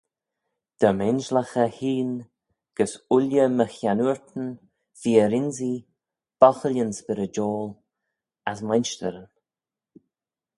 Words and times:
Dy 0.79 0.91
m'injillaghey 0.97 1.71
hene 1.77 2.23
gys 2.77 2.93
ooilley 3.15 3.45
my 3.57 3.67
chiannoortyn, 3.75 4.47
fir-ynsee, 4.99 5.85
bochillyn 6.39 6.91
spyrrydoil, 6.99 7.69
as 8.49 8.59
mainshtyryn. 8.67 9.31